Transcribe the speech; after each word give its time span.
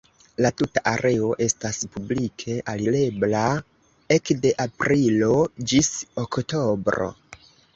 La 0.43 0.49
tuta 0.59 0.81
areo 0.91 1.27
estas 1.47 1.77
publike 1.97 2.55
alirebla 2.73 3.43
ekde 4.17 4.55
aprilo 4.67 5.31
ĝis 5.73 5.93
oktobro. 6.27 7.13